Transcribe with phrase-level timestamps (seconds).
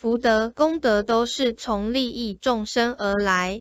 [0.00, 3.60] 福德功德都是从利益众生而来。